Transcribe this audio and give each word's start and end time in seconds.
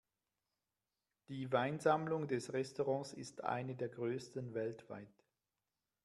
Die 1.27 1.51
Weinsammlung 1.51 2.27
des 2.27 2.53
Restaurants 2.53 3.13
ist 3.13 3.43
eine 3.43 3.75
der 3.75 3.89
größten 3.89 4.55
weltweit. 4.55 5.27